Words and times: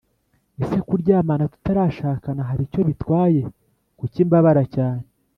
Ese 0.61 0.77
kuryamana 0.87 1.45
tutarashakana 1.53 2.41
hari 2.49 2.61
icyo 2.67 2.81
bitwaye 2.87 3.41
kuki 3.99 4.19
mbabara 4.27 4.63
cyane 4.75 5.03